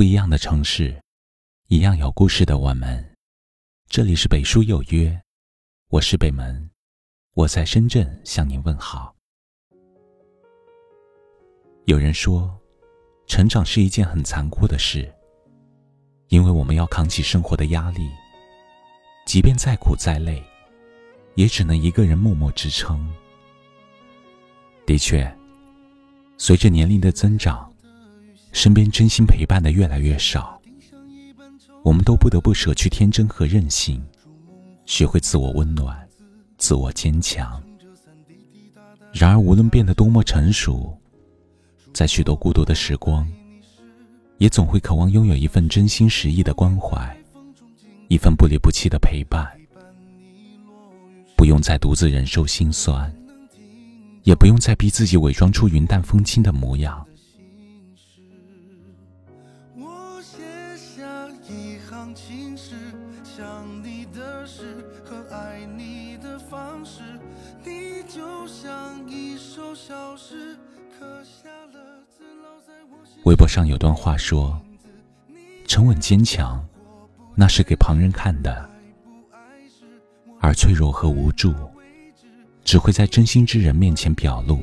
[0.00, 0.98] 不一样的城市，
[1.68, 3.06] 一样有故事的我们。
[3.86, 5.20] 这里是北书有约，
[5.90, 6.70] 我是北门，
[7.34, 9.14] 我在深圳向您问好。
[11.84, 12.58] 有人说，
[13.26, 15.14] 成长是一件很残酷的事，
[16.28, 18.08] 因为我们要扛起生活的压力，
[19.26, 20.42] 即便再苦再累，
[21.34, 23.06] 也只能一个人默默支撑。
[24.86, 25.30] 的确，
[26.38, 27.69] 随着年龄的增长。
[28.52, 30.60] 身边真心陪伴的越来越少，
[31.82, 34.02] 我们都不得不舍去天真和任性，
[34.86, 35.96] 学会自我温暖、
[36.58, 37.62] 自我坚强。
[39.12, 40.96] 然而，无论变得多么成熟，
[41.92, 43.26] 在许多孤独的时光，
[44.38, 47.16] 也总会渴望拥有一份真心实意的关怀，
[48.08, 49.48] 一份不离不弃的陪伴。
[51.36, 53.10] 不用再独自忍受心酸，
[54.24, 57.06] 也不用再逼自己伪装出云淡风轻的模样。
[73.24, 74.60] 微博上有段话说
[75.68, 76.66] ：“沉稳坚强，
[77.34, 78.68] 那是给旁人看的；
[80.40, 81.54] 而脆弱和无助，
[82.64, 84.58] 只会在真心之人面前表露。”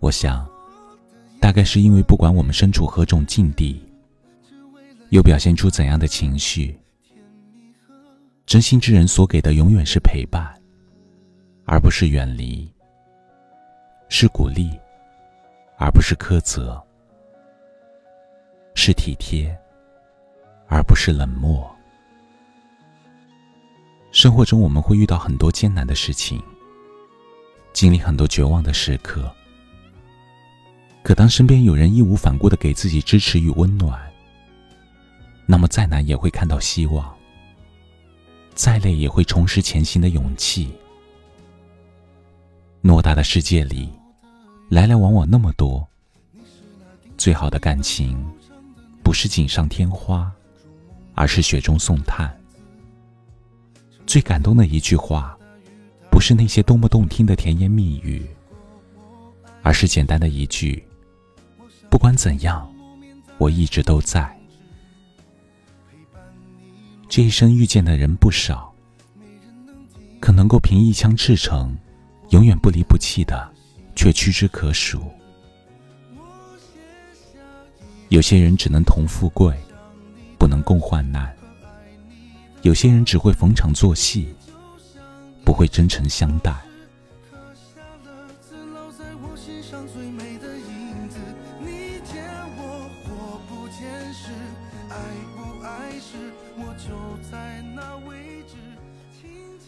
[0.00, 0.46] 我想，
[1.40, 3.80] 大概是因为不管我们身处何种境地，
[5.12, 6.74] 又表现出怎样的情绪，
[8.46, 10.58] 真心之人所给的永远是陪伴，
[11.66, 12.66] 而不是远离，
[14.08, 14.70] 是鼓励。
[15.78, 16.80] 而不是苛责，
[18.76, 19.52] 是体贴，
[20.68, 21.68] 而不是冷漠。
[24.12, 26.40] 生活中我们会遇到很多艰难的事情，
[27.72, 29.28] 经历很多绝望的时刻。
[31.02, 34.00] 可当身边有人义无反顾的给自己支持与温暖，
[35.52, 37.14] 那么再难也会看到希望，
[38.54, 40.72] 再累也会重拾前行的勇气。
[42.82, 43.92] 偌大的世界里。
[44.70, 45.86] 来来往往那么多，
[47.18, 48.24] 最好的感情，
[49.04, 50.32] 不是锦上添花，
[51.14, 52.34] 而是雪中送炭。
[54.06, 55.36] 最感动的一句话，
[56.10, 58.26] 不是那些多么动听的甜言蜜语，
[59.62, 60.82] 而是简单的一句
[61.90, 62.66] ：“不管怎样，
[63.36, 64.34] 我一直都在。”
[67.14, 68.72] 这一生遇见的人不少，
[70.18, 71.76] 可能够凭一腔赤诚，
[72.30, 73.52] 永远不离不弃的。
[73.94, 75.02] 却屈指可数。
[78.08, 79.54] 有些人只能同富贵，
[80.38, 81.28] 不能共患难；
[82.62, 84.34] 有些人只会逢场作戏，
[85.44, 86.56] 不会真诚相待。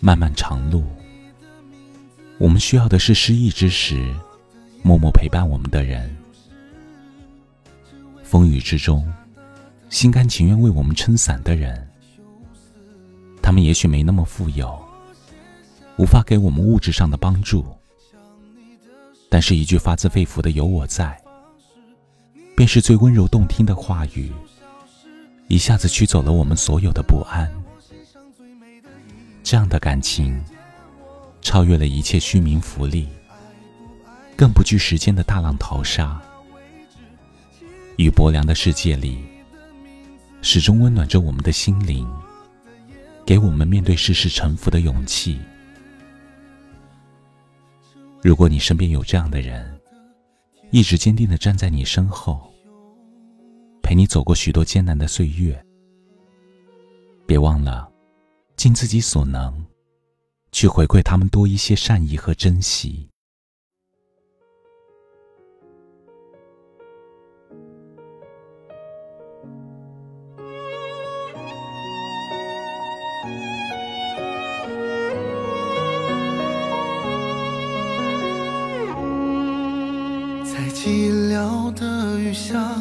[0.04, 0.84] 漫漫长路。
[2.36, 4.14] 我们需要的是失意之时，
[4.82, 6.06] 默默陪伴我们的人；
[8.22, 9.10] 风雨之中，
[9.88, 11.88] 心甘情愿为我们撑伞的人。
[13.40, 14.78] 他们也许没那么富有，
[15.96, 17.64] 无法给我们物质上的帮助，
[19.30, 21.18] 但是一句发自肺腑的“有我在”，
[22.54, 24.30] 便是最温柔动听的话语，
[25.48, 27.50] 一下子驱走了我们所有的不安。
[29.44, 30.42] 这样的感情。
[31.40, 33.06] 超越了一切虚名浮利，
[34.34, 36.18] 更不惧时间的大浪淘沙。
[37.98, 39.22] 于薄凉的世界里，
[40.40, 42.10] 始终温暖着我们的心灵，
[43.26, 45.38] 给我们面对世事沉浮的勇气。
[48.22, 49.78] 如果你身边有这样的人，
[50.70, 52.50] 一直坚定的站在你身后，
[53.82, 55.62] 陪你走过许多艰难的岁月，
[57.26, 57.86] 别忘了
[58.64, 59.66] 尽自己所能。
[60.50, 63.10] 去回馈他们多一些善意和珍惜。
[80.42, 82.74] 在寂寥的雨下，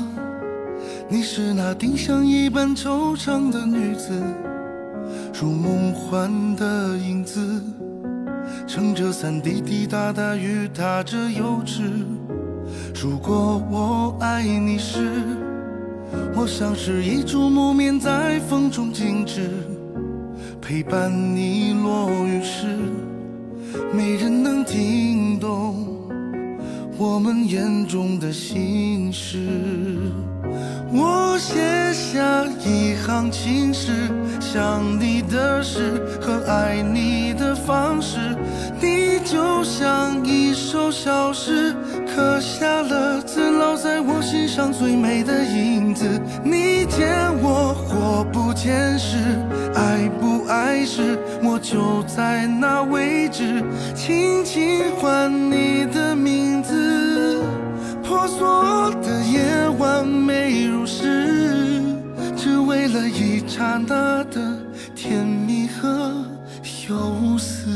[1.10, 4.24] 你是那丁香一般惆怅的女子。
[5.34, 7.62] 如梦幻的影子，
[8.68, 11.82] 撑着伞滴滴答答雨打着油纸。
[13.02, 15.22] 如果我爱你时，
[16.36, 19.50] 我像是一株木棉在风中静止，
[20.62, 22.78] 陪伴你落雨时，
[23.92, 26.08] 没人能听懂
[26.98, 29.40] 我们眼中的心事。
[30.96, 31.60] 我写
[31.92, 34.10] 下一行情诗，
[34.54, 38.20] 想你的事和爱你的方式。
[38.80, 46.06] 你就像一首小诗，刻下了字，烙在我心上最美的影子。
[46.44, 47.10] 你见
[47.42, 49.18] 我或不见时，
[49.74, 53.64] 爱不爱时，我就在那位置，
[53.96, 57.42] 轻轻唤你的名字。
[58.04, 58.46] 婆娑
[63.16, 64.60] 一刹那的
[64.96, 65.88] 甜蜜和
[66.90, 67.70] 忧思。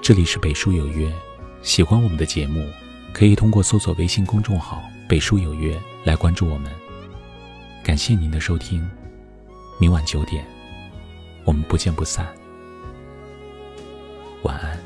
[0.00, 1.12] 这里是北书有约，
[1.62, 2.64] 喜欢我们的节目，
[3.12, 6.83] 可以通过搜索微信公众号“北书有约”来关注我们。
[7.84, 8.82] 感谢您的收听，
[9.78, 10.42] 明晚九点，
[11.44, 12.26] 我们不见不散。
[14.42, 14.78] 晚安。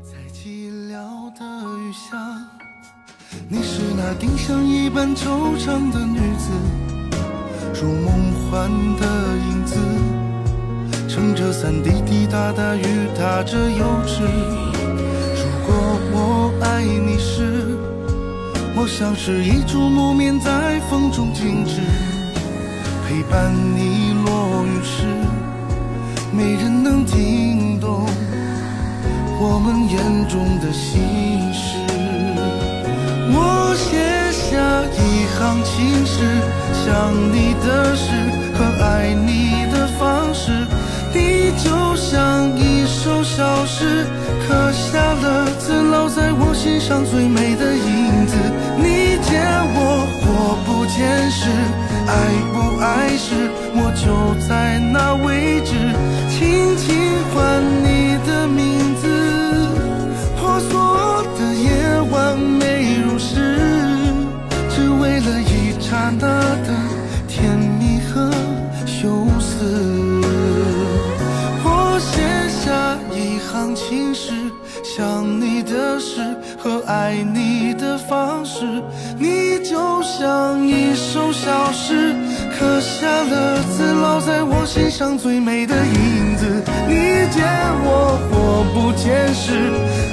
[0.00, 0.96] 在寂寥
[1.36, 1.44] 的
[1.80, 2.16] 雨下，
[3.48, 6.52] 你是那丁香一般惆怅的女子，
[7.74, 8.14] 如梦
[8.48, 8.70] 幻
[9.00, 9.76] 的影子。
[11.08, 14.22] 撑着伞，滴滴答答，雨打着油纸。
[15.34, 15.74] 如果
[16.12, 17.55] 我爱你时，
[18.78, 21.80] 我像是一株木棉，在风中静止，
[23.08, 25.06] 陪伴你落雨时，
[26.30, 28.06] 没人能听懂
[29.40, 31.78] 我们眼中的心事。
[33.32, 33.96] 我写
[34.30, 34.60] 下
[34.92, 36.20] 一行情诗，
[36.84, 38.12] 想你的事
[38.58, 40.52] 和爱你的方式。
[41.14, 44.04] 你就像一首小诗，
[44.46, 48.36] 刻下了字，烙在我心上最美的影子。
[48.78, 49.42] 你见
[49.74, 51.50] 我或不见时，
[52.06, 52.10] 爱
[52.52, 54.06] 不爱时，我就
[54.46, 55.75] 在那位置，
[74.96, 76.22] 想你的事
[76.58, 78.64] 和爱你的方式，
[79.18, 82.14] 你就像一首小诗，
[82.58, 86.62] 刻下了字，烙在我心上最美的影子。
[86.88, 87.44] 你见
[87.84, 89.52] 我或不见时，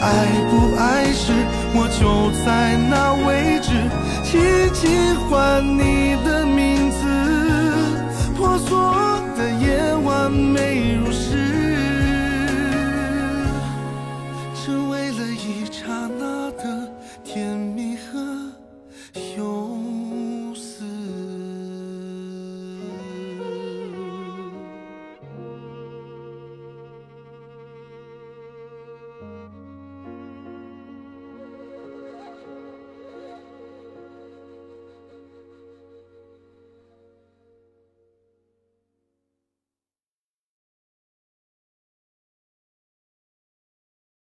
[0.02, 1.32] 爱不爱时，
[1.74, 3.72] 我就在那位置，
[4.22, 4.34] 轻
[4.74, 6.03] 轻唤你